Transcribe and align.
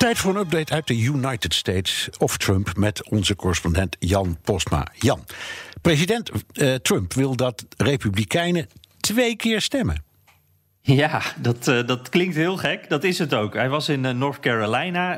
Tijd 0.00 0.18
voor 0.18 0.34
een 0.34 0.40
update 0.40 0.72
uit 0.72 0.86
de 0.86 0.98
United 0.98 1.54
States 1.54 2.08
of 2.18 2.36
Trump 2.36 2.76
met 2.76 3.08
onze 3.08 3.36
correspondent 3.36 3.96
Jan 3.98 4.38
Postma. 4.42 4.86
Jan, 4.98 5.24
president 5.80 6.30
uh, 6.52 6.74
Trump 6.74 7.12
wil 7.12 7.36
dat 7.36 7.64
Republikeinen 7.76 8.68
twee 9.00 9.36
keer 9.36 9.60
stemmen. 9.60 10.04
Ja, 10.82 11.22
dat, 11.36 11.68
uh, 11.68 11.86
dat 11.86 12.08
klinkt 12.08 12.36
heel 12.36 12.56
gek. 12.56 12.88
Dat 12.88 13.04
is 13.04 13.18
het 13.18 13.34
ook. 13.34 13.54
Hij 13.54 13.68
was 13.68 13.88
in 13.88 14.04
uh, 14.04 14.10
North 14.10 14.40
Carolina, 14.40 15.16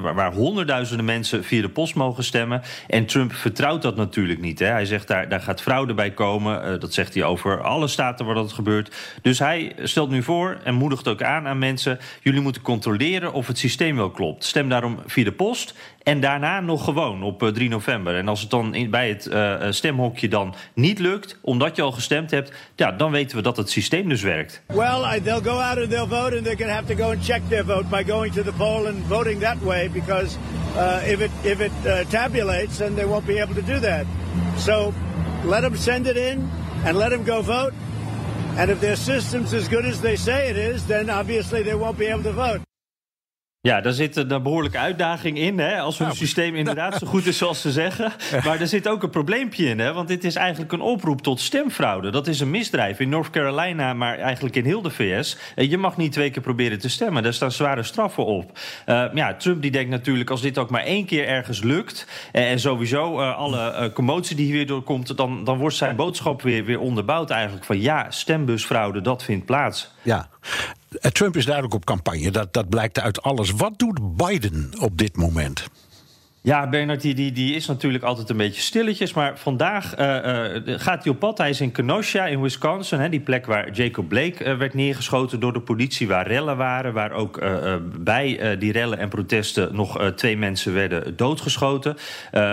waar, 0.00 0.14
waar, 0.14 0.32
honderdduizenden 0.32 1.04
mensen 1.04 1.44
via 1.44 1.62
de 1.62 1.68
post 1.68 1.94
mogen 1.94 2.24
stemmen. 2.24 2.62
En 2.86 3.06
Trump 3.06 3.32
vertrouwt 3.32 3.82
dat 3.82 3.96
natuurlijk 3.96 4.40
niet. 4.40 4.58
Hè. 4.58 4.66
Hij 4.66 4.84
zegt 4.84 5.08
daar, 5.08 5.28
daar 5.28 5.40
gaat 5.40 5.62
fraude 5.62 5.94
bij 5.94 6.10
komen. 6.10 6.80
dat 6.80 6.94
zegt 6.94 7.14
hij 7.14 7.24
over 7.24 7.62
alle 7.62 7.88
staten 7.88 8.26
waar 8.26 8.34
dat 8.34 8.52
gebeurt. 8.52 8.96
Dus 9.22 9.38
hij 9.38 9.72
stelt 9.82 10.10
nu 10.10 10.22
voor 10.22 10.60
en 10.64 10.74
moedigt 10.74 11.08
ook 11.08 11.22
aan 11.22 11.46
aan 11.46 11.58
mensen: 11.58 11.98
jullie 12.22 12.40
moeten 12.40 12.62
controleren 12.62 13.32
of 13.32 13.46
het 13.46 13.58
systeem 13.58 13.96
wel 13.96 14.10
klopt. 14.10 14.44
Stem 14.44 14.68
daarom 14.68 14.98
via 15.06 15.24
de 15.24 15.32
post. 15.32 15.74
En 16.08 16.20
daarna 16.20 16.60
nog 16.60 16.84
gewoon 16.84 17.22
op 17.22 17.50
3 17.54 17.68
november. 17.68 18.16
En 18.16 18.28
als 18.28 18.40
het 18.40 18.50
dan 18.50 18.74
in, 18.74 18.90
bij 18.90 19.08
het 19.08 19.74
stemhokje 19.74 20.28
dan 20.28 20.54
niet 20.74 20.98
lukt, 20.98 21.38
omdat 21.40 21.76
je 21.76 21.82
al 21.82 21.92
gestemd 21.92 22.30
hebt, 22.30 22.52
ja, 22.76 22.92
dan 22.92 23.10
weten 23.10 23.36
we 23.36 23.42
dat 23.42 23.56
het 23.56 23.70
systeem 23.70 24.08
dus 24.08 24.22
werkt. 24.22 24.62
Well, 24.66 25.20
they'll 25.20 25.42
go 25.42 25.58
out 25.60 25.78
and 25.78 25.90
they'll 25.90 26.08
vote, 26.08 26.36
and 26.36 26.44
they're 26.44 26.56
to 26.56 26.64
have 26.64 26.94
to 26.94 27.04
go 27.04 27.10
and 27.10 27.24
check 27.24 27.40
their 27.48 27.64
vote 27.64 27.88
by 27.88 28.10
going 28.10 28.32
to 28.32 28.42
the 28.42 28.52
poll 28.52 28.86
and 28.86 29.06
voting 29.06 29.40
that 29.40 29.56
way 29.62 29.90
because 29.90 30.36
uh, 30.76 31.12
if 31.12 31.20
it 31.20 31.30
if 31.42 31.60
it 31.60 31.72
uh, 31.84 32.04
tabulates, 32.08 32.76
then 32.76 32.94
they 32.94 33.06
won't 33.06 33.26
be 33.26 33.42
able 33.42 33.54
to 33.54 33.72
do 33.72 33.78
that. 33.80 34.06
So 34.56 34.92
let 35.44 35.60
them 35.60 35.76
send 35.76 36.06
it 36.06 36.16
in 36.16 36.50
and 36.84 36.96
let 36.96 37.10
them 37.10 37.24
go 37.24 37.42
vote. 37.42 37.72
And 38.56 38.70
if 38.70 38.80
their 38.80 38.96
system's 38.96 39.52
as 39.52 39.68
good 39.68 39.84
as 39.84 40.00
they 40.00 40.16
say 40.16 40.48
it 40.50 40.56
is, 40.56 40.86
then 40.86 41.10
obviously 41.10 41.62
they 41.62 41.74
won't 41.74 41.96
be 41.96 42.10
able 42.10 42.22
to 42.22 42.32
vote. 42.32 42.67
Ja, 43.60 43.80
daar 43.80 43.92
zit 43.92 44.16
een 44.16 44.42
behoorlijke 44.42 44.78
uitdaging 44.78 45.38
in. 45.38 45.58
Hè? 45.58 45.80
Als 45.80 45.98
hun 45.98 46.06
nou, 46.06 46.18
systeem 46.18 46.54
inderdaad 46.54 46.98
zo 46.98 47.06
goed 47.06 47.26
is 47.26 47.38
zoals 47.38 47.60
ze 47.60 47.70
zeggen. 47.70 48.12
Maar 48.44 48.60
er 48.60 48.66
zit 48.66 48.88
ook 48.88 49.02
een 49.02 49.10
probleempje 49.10 49.64
in. 49.64 49.78
Hè? 49.78 49.92
Want 49.92 50.08
dit 50.08 50.24
is 50.24 50.34
eigenlijk 50.34 50.72
een 50.72 50.80
oproep 50.80 51.22
tot 51.22 51.40
stemfraude. 51.40 52.10
Dat 52.10 52.26
is 52.26 52.40
een 52.40 52.50
misdrijf 52.50 53.00
in 53.00 53.08
North 53.08 53.30
Carolina, 53.30 53.94
maar 53.94 54.18
eigenlijk 54.18 54.56
in 54.56 54.64
heel 54.64 54.82
de 54.82 54.90
VS. 54.90 55.36
Je 55.54 55.78
mag 55.78 55.96
niet 55.96 56.12
twee 56.12 56.30
keer 56.30 56.42
proberen 56.42 56.78
te 56.78 56.88
stemmen. 56.88 57.22
Daar 57.22 57.32
staan 57.32 57.52
zware 57.52 57.82
straffen 57.82 58.24
op. 58.24 58.58
Uh, 58.86 59.04
ja, 59.14 59.34
Trump 59.34 59.62
die 59.62 59.70
denkt 59.70 59.90
natuurlijk, 59.90 60.30
als 60.30 60.40
dit 60.40 60.58
ook 60.58 60.70
maar 60.70 60.84
één 60.84 61.06
keer 61.06 61.26
ergens 61.26 61.62
lukt... 61.62 62.06
en 62.32 62.60
sowieso 62.60 63.20
uh, 63.20 63.36
alle 63.36 63.72
uh, 63.72 63.92
commotie 63.92 64.36
die 64.36 64.52
hier 64.52 64.66
doorkomt... 64.66 65.16
Dan, 65.16 65.44
dan 65.44 65.58
wordt 65.58 65.76
zijn 65.76 65.96
boodschap 65.96 66.42
weer, 66.42 66.64
weer 66.64 66.80
onderbouwd 66.80 67.30
eigenlijk. 67.30 67.64
Van 67.64 67.80
ja, 67.80 68.10
stembusfraude, 68.10 69.00
dat 69.00 69.24
vindt 69.24 69.44
plaats. 69.44 69.94
Ja, 70.02 70.28
eh, 70.40 70.48
Trump 71.00 71.36
is 71.36 71.44
duidelijk 71.44 71.74
op 71.74 71.84
campagne. 71.84 72.30
Dat, 72.30 72.52
dat 72.52 72.68
blijkt 72.68 73.00
uit 73.00 73.22
alles. 73.22 73.50
Wat 73.50 73.78
doet 73.78 74.16
Biden 74.16 74.70
op 74.80 74.98
dit 74.98 75.16
moment? 75.16 75.68
Ja, 76.42 76.68
Bernard 76.68 77.00
die, 77.00 77.32
die, 77.32 77.54
is 77.54 77.66
natuurlijk 77.66 78.04
altijd 78.04 78.30
een 78.30 78.36
beetje 78.36 78.60
stilletjes. 78.60 79.12
Maar 79.12 79.38
vandaag 79.38 79.98
uh, 79.98 80.06
uh, 80.06 80.78
gaat 80.80 81.04
hij 81.04 81.12
op 81.12 81.18
pad. 81.18 81.38
Hij 81.38 81.50
is 81.50 81.60
in 81.60 81.72
Kenosha 81.72 82.26
in 82.26 82.40
Wisconsin. 82.40 82.98
Hè, 82.98 83.08
die 83.08 83.20
plek 83.20 83.46
waar 83.46 83.70
Jacob 83.70 84.08
Blake 84.08 84.44
uh, 84.44 84.56
werd 84.56 84.74
neergeschoten 84.74 85.40
door 85.40 85.52
de 85.52 85.60
politie. 85.60 86.08
Waar 86.08 86.26
rellen 86.26 86.56
waren. 86.56 86.92
Waar 86.92 87.12
ook 87.12 87.42
bij 87.98 88.56
die 88.58 88.72
rellen 88.72 88.98
en 88.98 89.08
protesten 89.08 89.74
nog 89.74 90.12
twee 90.14 90.36
mensen 90.36 90.74
werden 90.74 91.16
doodgeschoten. 91.16 91.96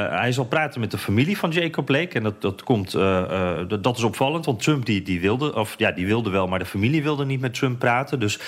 hij 0.09 0.31
zal 0.31 0.45
praten 0.45 0.79
met 0.79 0.91
de 0.91 0.97
familie 0.97 1.37
van 1.37 1.51
Jacob 1.51 1.85
Blake. 1.85 2.15
En 2.15 2.23
dat, 2.23 2.41
dat, 2.41 2.63
komt, 2.63 2.91
dat, 3.81 3.97
is 3.97 4.03
opvallend. 4.03 4.45
Want 4.45 4.63
Trump 4.63 4.85
die, 4.85 5.01
die 5.01 5.21
wilde, 5.21 5.55
of 5.55 5.75
ja, 5.77 5.91
die 5.91 6.05
wilde 6.05 6.29
wel, 6.29 6.47
maar 6.47 6.59
de 6.59 6.65
familie 6.65 7.03
wilde 7.03 7.25
niet 7.25 7.39
met 7.39 7.53
Trump 7.53 7.79
praten. 7.79 8.19
Dus 8.19 8.39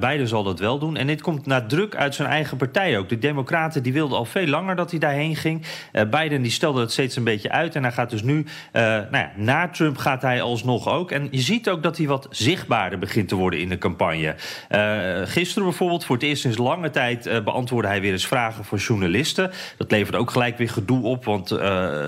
Biden 0.00 0.28
zal 0.28 0.42
dat 0.42 0.58
wel 0.58 0.78
doen. 0.78 0.96
En 0.96 1.06
dit 1.06 1.22
komt 1.22 1.46
na 1.46 1.66
druk 1.66 1.96
uit 1.96 2.14
zijn 2.14 2.28
eigen 2.28 2.56
partij 2.56 2.98
ook. 2.98 3.08
De 3.08 3.18
Democraten 3.18 3.82
die 3.82 3.92
wilden 3.92 4.18
al 4.18 4.24
veel 4.24 4.46
langer 4.46 4.63
dat 4.72 4.90
hij 4.90 4.98
daarheen 5.00 5.36
ging. 5.36 5.62
Uh, 5.92 6.02
Biden 6.10 6.42
die 6.42 6.50
stelde 6.50 6.80
het 6.80 6.92
steeds 6.92 7.16
een 7.16 7.24
beetje 7.24 7.50
uit. 7.50 7.74
En 7.74 7.82
hij 7.82 7.92
gaat 7.92 8.10
dus 8.10 8.22
nu, 8.22 8.38
uh, 8.38 8.82
nou 8.82 9.16
ja, 9.16 9.32
na 9.36 9.68
Trump 9.68 9.96
gaat 9.96 10.22
hij 10.22 10.42
alsnog 10.42 10.88
ook. 10.88 11.10
En 11.10 11.28
je 11.30 11.40
ziet 11.40 11.68
ook 11.68 11.82
dat 11.82 11.96
hij 11.96 12.06
wat 12.06 12.26
zichtbaarder 12.30 12.98
begint 12.98 13.28
te 13.28 13.34
worden 13.34 13.60
in 13.60 13.68
de 13.68 13.78
campagne. 13.78 14.34
Uh, 14.70 15.26
gisteren 15.28 15.64
bijvoorbeeld, 15.64 16.04
voor 16.04 16.16
het 16.16 16.24
eerst 16.24 16.42
sinds 16.42 16.58
lange 16.58 16.90
tijd, 16.90 17.44
beantwoordde 17.44 17.88
hij 17.88 18.00
weer 18.00 18.12
eens 18.12 18.26
vragen 18.26 18.64
van 18.64 18.78
journalisten. 18.78 19.50
Dat 19.76 19.90
leverde 19.90 20.18
ook 20.18 20.30
gelijk 20.30 20.58
weer 20.58 20.68
gedoe 20.68 21.04
op. 21.04 21.24
Want 21.24 21.48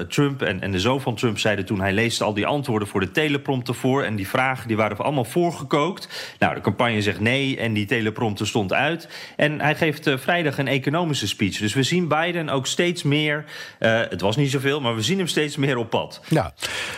Trump 0.08 0.42
en, 0.42 0.60
en 0.60 0.70
de 0.70 0.80
zoon 0.80 1.00
van 1.00 1.14
Trump 1.14 1.38
zeiden 1.38 1.64
toen 1.64 1.80
hij 1.80 1.92
leest 1.92 2.22
al 2.22 2.34
die 2.34 2.46
antwoorden 2.46 2.88
voor 2.88 3.00
de 3.00 3.10
teleprompter 3.10 3.74
voor. 3.74 4.02
En 4.02 4.16
die 4.16 4.28
vragen 4.28 4.68
die 4.68 4.76
waren 4.76 4.96
allemaal 4.96 5.24
voorgekookt. 5.24 6.34
Nou, 6.38 6.54
de 6.54 6.60
campagne 6.60 7.02
zegt 7.02 7.20
nee 7.20 7.56
en 7.56 7.72
die 7.72 7.86
teleprompter 7.86 8.46
stond 8.46 8.72
uit. 8.72 9.08
En 9.36 9.60
hij 9.60 9.74
geeft 9.74 10.10
vrijdag 10.16 10.58
een 10.58 10.68
economische 10.68 11.28
speech. 11.28 11.58
Dus 11.58 11.74
we 11.74 11.82
zien 11.82 12.08
Biden 12.08 12.45
ook 12.50 12.66
steeds 12.66 13.02
meer. 13.02 13.44
Uh, 13.80 14.00
het 14.08 14.20
was 14.20 14.36
niet 14.36 14.50
zoveel, 14.50 14.80
maar 14.80 14.94
we 14.94 15.02
zien 15.02 15.18
hem 15.18 15.26
steeds 15.26 15.56
meer 15.56 15.76
op 15.76 15.90
pad. 15.90 16.20
Ja, 16.28 16.54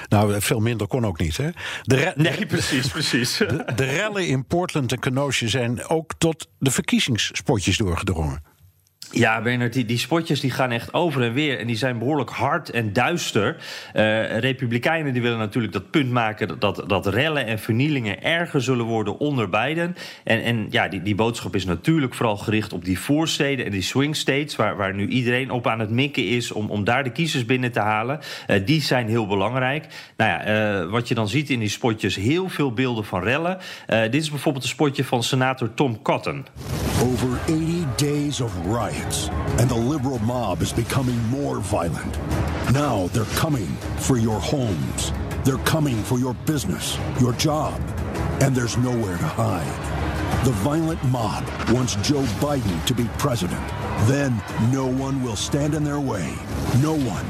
nou, 0.09 0.41
veel 0.41 0.61
minder 0.61 0.87
kon 0.87 1.07
ook 1.07 1.19
niet, 1.19 1.37
hè? 1.37 1.49
De 1.83 2.13
nee, 2.15 2.47
precies, 2.57 2.89
precies. 2.89 3.37
De, 3.37 3.73
de 3.75 3.85
rellen 3.85 4.27
in 4.27 4.47
Portland 4.47 4.93
en 4.93 4.99
Kenosha 4.99 5.47
zijn 5.47 5.89
ook 5.89 6.13
tot 6.19 6.49
de 6.59 6.71
verkiezingsspotjes 6.71 7.77
doorgedrongen. 7.77 8.43
Ja, 9.11 9.43
Bernard, 9.43 9.73
die, 9.73 9.85
die 9.85 9.99
spotjes 9.99 10.41
die 10.41 10.51
gaan 10.51 10.71
echt 10.71 10.95
over 10.95 11.23
en 11.23 11.33
weer. 11.33 11.59
En 11.59 11.67
die 11.67 11.77
zijn 11.77 11.99
behoorlijk 11.99 12.31
hard 12.31 12.71
en 12.71 12.93
duister. 12.93 13.57
Uh, 13.95 14.39
Republikeinen 14.39 15.13
die 15.13 15.23
willen 15.23 15.39
natuurlijk 15.39 15.73
dat 15.73 15.91
punt 15.91 16.11
maken... 16.11 16.59
dat, 16.59 16.85
dat 16.87 17.07
rellen 17.07 17.47
en 17.47 17.59
vernielingen 17.59 18.23
erger 18.23 18.63
zullen 18.63 18.85
worden 18.85 19.19
onder 19.19 19.49
Biden. 19.49 19.97
En, 20.25 20.43
en 20.43 20.67
ja, 20.71 20.89
die, 20.89 21.03
die 21.03 21.15
boodschap 21.15 21.55
is 21.55 21.65
natuurlijk 21.65 22.15
vooral 22.15 22.37
gericht 22.37 22.73
op 22.73 22.85
die 22.85 22.99
voorsteden... 22.99 23.65
en 23.65 23.71
die 23.71 23.83
swing 23.83 24.17
states, 24.17 24.57
waar, 24.57 24.77
waar 24.77 24.95
nu 24.95 25.07
iedereen 25.07 25.51
op 25.51 25.67
aan 25.67 25.81
het 25.81 25.91
mikken 25.91 26.27
is... 26.27 26.53
om, 26.53 26.71
om 26.71 26.85
daar 26.85 27.05
de 27.05 27.13
kiezers 27.13 27.45
binnen 27.45 27.73
te 27.73 27.81
halen. 27.81 28.21
Uh, 28.49 28.67
die 28.67 28.83
zijn 28.83 29.09
heel 29.09 29.27
belangrijk. 29.27 29.87
Nou 30.17 30.31
ja, 30.31 30.81
uh, 30.83 30.91
wat 30.91 31.09
je 31.09 31.15
dan 31.15 31.29
ziet 31.29 31.51
in 31.51 31.59
die 31.59 31.69
spotjes... 31.69 32.17
heel 32.17 32.49
veel 32.49 32.73
beelden 32.73 33.05
van 33.05 33.23
rellen. 33.23 33.59
dit 33.87 34.15
is 34.15 34.31
bijvoorbeeld 34.31 34.65
een 34.65 34.71
spotje 34.71 35.05
van 35.05 35.23
senator 35.23 35.75
Tom 35.75 36.03
Cotton. 36.03 36.47
Over 37.01 37.41
80 37.47 37.85
days 37.97 38.41
of 38.41 38.67
riots, 38.67 39.29
and 39.61 39.71
the 39.71 39.77
liberal 39.77 40.19
mob 40.19 40.63
is 40.63 40.73
becoming 40.73 41.17
more 41.29 41.61
violent. 41.61 42.19
Now 42.73 43.07
they're 43.09 43.37
coming 43.37 43.69
for 43.99 44.19
your 44.19 44.41
homes. 44.41 45.13
They're 45.45 45.59
coming 45.59 46.03
for 46.03 46.19
your 46.19 46.35
business, 46.35 46.99
your 47.21 47.35
job, 47.35 47.81
and 48.41 48.53
there's 48.55 48.77
nowhere 48.77 49.17
to 49.17 49.25
hide. 49.25 50.45
The 50.45 50.51
violent 50.51 51.03
mob 51.05 51.45
wants 51.71 51.95
Joe 51.97 52.25
Biden 52.41 52.85
to 52.87 52.95
be 52.95 53.05
president. 53.17 53.65
Then 54.09 54.43
no 54.73 54.87
one 54.87 55.23
will 55.23 55.37
stand 55.37 55.75
in 55.75 55.85
their 55.85 56.01
way. 56.01 56.35
No 56.83 56.95
one 56.95 57.27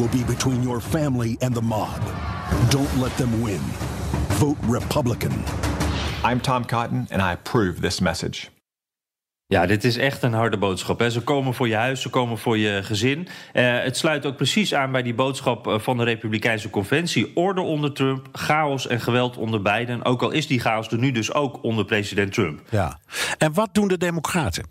will 0.00 0.08
be 0.08 0.22
between 0.22 0.62
your 0.62 0.80
family 0.80 1.36
and 1.40 1.52
the 1.52 1.62
mob. 1.62 2.00
Don't 2.70 2.96
let 2.98 3.16
them 3.16 3.42
win. 3.42 3.60
Vote 4.38 4.58
Republican. 4.62 5.42
I'm 6.22 6.40
Tom 6.40 6.64
Cotton, 6.64 7.08
and 7.10 7.20
I 7.20 7.32
approve 7.32 7.80
this 7.80 8.00
message. 8.00 8.50
Ja, 9.50 9.66
dit 9.66 9.84
is 9.84 9.96
echt 9.96 10.22
een 10.22 10.32
harde 10.32 10.58
boodschap. 10.58 10.98
Hè. 10.98 11.10
Ze 11.10 11.20
komen 11.20 11.54
voor 11.54 11.68
je 11.68 11.74
huis, 11.74 12.02
ze 12.02 12.08
komen 12.08 12.38
voor 12.38 12.58
je 12.58 12.80
gezin. 12.82 13.28
Uh, 13.52 13.82
het 13.82 13.96
sluit 13.96 14.26
ook 14.26 14.36
precies 14.36 14.74
aan 14.74 14.92
bij 14.92 15.02
die 15.02 15.14
boodschap 15.14 15.66
eh, 15.66 15.78
van 15.78 15.96
de 15.96 16.04
Republikeinse 16.04 16.70
Conventie. 16.70 17.36
Orde 17.36 17.60
onder 17.60 17.92
Trump, 17.92 18.28
chaos 18.32 18.86
en 18.86 19.00
geweld 19.00 19.36
onder 19.36 19.62
Biden. 19.62 20.04
Ook 20.04 20.22
al 20.22 20.30
is 20.30 20.46
die 20.46 20.60
chaos 20.60 20.88
er 20.88 20.98
nu 20.98 21.12
dus 21.12 21.32
ook 21.32 21.62
onder 21.62 21.84
president 21.84 22.32
Trump. 22.32 22.60
Ja. 22.70 22.98
En 23.38 23.52
wat 23.52 23.68
doen 23.72 23.88
de 23.88 23.98
Democraten? 23.98 24.64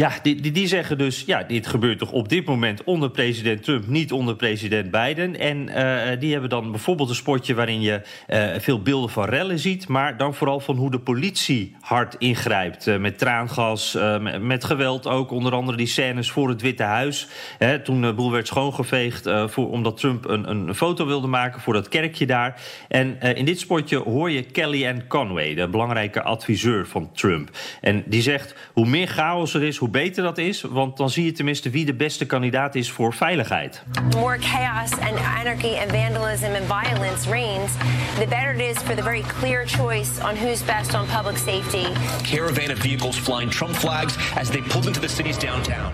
Ja, 0.00 0.12
die, 0.22 0.52
die, 0.52 0.66
zeggen 0.66 0.98
dus, 0.98 1.22
ja, 1.26 1.42
dit 1.42 1.66
gebeurt 1.66 1.98
toch 1.98 2.12
op 2.12 2.28
dit 2.28 2.44
moment 2.44 2.84
onder 2.84 3.10
president 3.10 3.62
Trump, 3.62 3.86
niet 3.86 4.12
onder 4.12 4.36
president 4.36 4.90
Biden. 4.90 5.38
En 5.38 5.68
uh, 5.68 6.20
die 6.20 6.32
hebben 6.32 6.50
dan 6.50 6.70
bijvoorbeeld 6.70 7.08
een 7.08 7.14
spotje 7.14 7.54
waarin 7.54 7.80
je 7.80 8.00
uh, 8.28 8.48
veel 8.58 8.82
beelden 8.82 9.10
van 9.10 9.24
rellen 9.24 9.58
ziet, 9.58 9.88
maar 9.88 10.16
dan 10.16 10.34
vooral 10.34 10.60
van 10.60 10.76
hoe 10.76 10.90
de 10.90 10.98
politie 10.98 11.76
hard 11.80 12.14
ingrijpt. 12.18 12.86
Uh, 12.86 12.96
met 12.96 13.18
traangas, 13.18 13.98
met, 14.20 14.42
met, 14.42 14.64
geweld 14.64 15.06
ook. 15.06 15.30
Onder 15.30 15.52
andere 15.52 15.76
die 15.76 15.86
scènes 15.86 16.30
voor 16.30 16.48
het 16.48 16.62
Witte 16.62 16.82
Huis. 16.82 17.28
Hè, 17.58 17.80
toen 17.80 18.00
de 18.00 18.14
boel 18.14 18.30
werd 18.30 18.46
schoongeveegd 18.46 19.30
voor, 19.46 19.70
omdat 19.70 19.96
Trump 19.96 20.24
een, 20.28 20.50
een 20.50 20.74
foto 20.74 21.06
wilde 21.06 21.26
maken 21.26 21.60
voor 21.60 21.74
dat 21.74 21.88
kerkje 21.88 22.26
daar. 22.26 22.60
En 22.88 23.20
in 23.20 23.44
dit 23.44 23.58
spotje 23.58 23.96
hoor 23.96 24.30
je 24.30 24.42
Kellyanne 24.42 25.06
Conway, 25.06 25.54
de 25.54 25.68
belangrijke 25.68 26.22
adviseur 26.22 26.86
van 26.86 27.10
Trump. 27.12 27.50
En 27.80 28.02
die 28.06 28.22
zegt, 28.22 28.54
hoe 28.72 28.86
meer 28.86 29.06
chaos 29.06 29.54
er 29.54 29.62
is, 29.62 29.76
hoe 29.76 29.88
hoe 29.90 30.00
beter 30.00 30.22
dat 30.22 30.38
is. 30.38 30.60
Want 30.62 30.96
dan 30.96 31.10
zie 31.10 31.24
je 31.24 31.32
tenminste 31.32 31.70
wie 31.70 31.84
de 31.84 31.94
beste 31.94 32.26
kandidaat 32.26 32.74
is 32.74 32.90
voor 32.90 33.12
veiligheid. 33.12 33.82
The 33.92 34.18
more 34.18 34.38
chaos 34.38 34.90
and 34.90 35.18
anarchy 35.18 35.78
and 35.80 35.90
vandalism 35.90 36.54
and 36.54 36.66
violence 36.66 37.30
reigns, 37.30 37.72
the 38.18 38.26
better 38.26 38.54
it 38.54 38.60
is 38.60 38.82
for 38.82 38.94
the 38.94 39.02
very 39.02 39.22
clear 39.38 39.66
choice 39.66 40.10
on 40.22 40.36
who's 40.36 40.62
best 40.64 40.94
on 40.94 41.06
public 41.06 41.36
safety. 41.36 41.86
Caravan 42.22 42.70
of 42.70 42.78
vehicles 42.78 43.16
flying 43.16 43.50
Trump 43.50 43.74
flags 43.74 44.16
as 44.36 44.50
they 44.50 44.60
pulled 44.60 44.86
into 44.86 45.00
the 45.00 45.08
city's 45.08 45.38
downtown. 45.38 45.92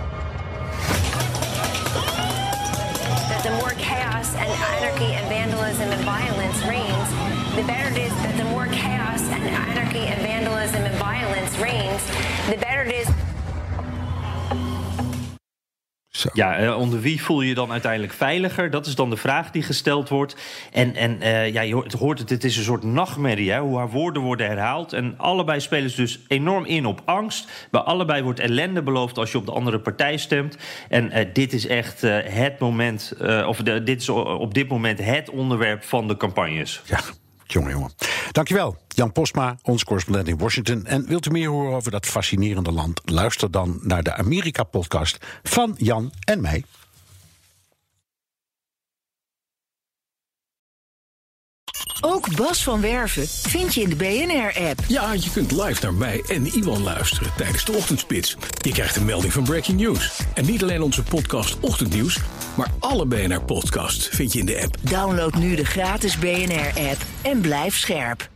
That 3.28 3.42
the 3.42 3.50
more 3.50 3.74
chaos 3.78 4.34
and 4.34 4.50
anarchy 4.74 5.14
and 5.14 5.26
vandalism 5.28 5.88
and 5.90 6.04
violence 6.04 6.58
reigns, 6.64 7.08
the 7.54 7.62
better 7.62 7.88
it 7.94 7.98
is 7.98 8.12
that 8.22 8.36
the 8.36 8.44
more 8.44 8.66
chaos 8.66 9.22
and 9.30 9.42
anarchy 9.42 10.06
and 10.12 10.20
vandalism 10.20 10.82
and 10.82 10.94
violence 10.98 11.58
reigns, 11.58 12.02
the 12.50 12.56
better 12.56 12.82
it 12.82 12.92
is. 12.92 13.25
Ja, 16.36 16.56
eh, 16.56 16.78
onder 16.78 17.00
wie 17.00 17.22
voel 17.22 17.40
je 17.40 17.48
je 17.48 17.54
dan 17.54 17.72
uiteindelijk 17.72 18.12
veiliger? 18.12 18.70
Dat 18.70 18.86
is 18.86 18.94
dan 18.94 19.10
de 19.10 19.16
vraag 19.16 19.50
die 19.50 19.62
gesteld 19.62 20.08
wordt. 20.08 20.36
En, 20.72 20.94
en 20.94 21.20
eh, 21.20 21.52
ja, 21.52 21.60
je 21.60 21.84
hoort, 21.98 22.18
het, 22.18 22.30
het 22.30 22.44
is 22.44 22.56
een 22.56 22.64
soort 22.64 22.82
nachtmerrie, 22.82 23.50
hè, 23.50 23.60
hoe 23.60 23.78
haar 23.78 23.90
woorden 23.90 24.22
worden 24.22 24.46
herhaald. 24.46 24.92
En 24.92 25.14
allebei 25.16 25.60
spelen 25.60 25.90
ze 25.90 25.96
dus 25.96 26.20
enorm 26.28 26.64
in 26.64 26.86
op 26.86 27.02
angst. 27.04 27.68
Bij 27.70 27.80
allebei 27.80 28.22
wordt 28.22 28.40
ellende 28.40 28.82
beloofd 28.82 29.18
als 29.18 29.32
je 29.32 29.38
op 29.38 29.46
de 29.46 29.52
andere 29.52 29.78
partij 29.78 30.16
stemt. 30.16 30.56
En 30.88 31.10
eh, 31.10 31.26
dit 31.32 31.52
is 31.52 31.66
echt 31.66 32.00
het 32.24 32.58
moment, 32.58 33.12
of 33.46 33.56
dit 33.62 34.00
is 34.00 34.08
op 34.08 34.54
dit 34.54 34.68
moment 34.68 35.04
het 35.04 35.30
onderwerp 35.30 35.84
van 35.84 36.08
de 36.08 36.16
campagnes. 36.16 36.82
Ja, 36.84 37.00
jongen, 37.46 37.70
jongen. 37.70 37.90
Dankjewel, 38.32 38.76
Jan 38.88 39.12
Postma, 39.12 39.58
ons 39.62 39.84
correspondent 39.84 40.28
in 40.28 40.38
Washington. 40.38 40.86
En 40.86 41.06
wilt 41.06 41.26
u 41.26 41.30
meer 41.30 41.48
horen 41.48 41.76
over 41.76 41.90
dat 41.90 42.06
fascinerende 42.06 42.72
land? 42.72 43.00
Luister 43.04 43.50
dan 43.50 43.78
naar 43.82 44.02
de 44.02 44.14
Amerika-podcast 44.14 45.18
van 45.42 45.74
Jan 45.78 46.12
en 46.24 46.40
mij. 46.40 46.64
Ook 52.00 52.36
Bas 52.36 52.62
van 52.62 52.80
Werven 52.80 53.28
vind 53.28 53.74
je 53.74 53.80
in 53.80 53.88
de 53.88 53.96
BNR-app. 53.96 54.80
Ja, 54.88 55.12
je 55.12 55.30
kunt 55.30 55.50
live 55.50 55.82
naar 55.82 55.94
mij 55.94 56.22
en 56.28 56.46
Iwan 56.46 56.82
luisteren 56.82 57.32
tijdens 57.36 57.64
de 57.64 57.72
ochtendspits. 57.72 58.36
Je 58.60 58.72
krijgt 58.72 58.96
een 58.96 59.04
melding 59.04 59.32
van 59.32 59.44
Breaking 59.44 59.80
News. 59.80 60.20
En 60.34 60.44
niet 60.46 60.62
alleen 60.62 60.82
onze 60.82 61.02
podcast 61.02 61.60
Ochtendnieuws, 61.60 62.18
maar 62.56 62.70
alle 62.78 63.06
BNR-podcasts 63.06 64.08
vind 64.08 64.32
je 64.32 64.38
in 64.38 64.46
de 64.46 64.62
app. 64.62 64.76
Download 64.80 65.34
nu 65.34 65.54
de 65.54 65.64
gratis 65.64 66.18
BNR-app 66.18 67.02
en 67.22 67.40
blijf 67.40 67.76
scherp. 67.76 68.28